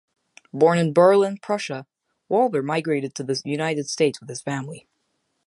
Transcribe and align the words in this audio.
Born 0.51 0.79
in 0.79 0.93
Berlin, 0.93 1.37
Prussia, 1.39 1.85
Wallber 2.27 2.63
migrated 2.63 3.13
to 3.13 3.23
the 3.23 3.39
United 3.45 3.87
States 3.87 4.19
with 4.19 4.29
his 4.29 4.41
family. 4.41 4.87